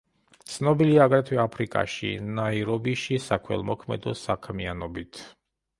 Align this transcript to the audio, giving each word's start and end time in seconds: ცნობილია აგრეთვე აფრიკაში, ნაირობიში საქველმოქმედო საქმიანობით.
ცნობილია 0.53 1.03
აგრეთვე 1.09 1.37
აფრიკაში, 1.43 2.11
ნაირობიში 2.41 3.21
საქველმოქმედო 3.29 4.19
საქმიანობით. 4.27 5.27